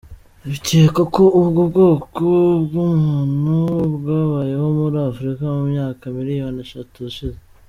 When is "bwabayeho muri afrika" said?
3.95-5.43